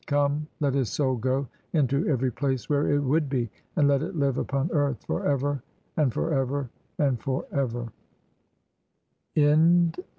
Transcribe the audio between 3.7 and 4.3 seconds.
and let it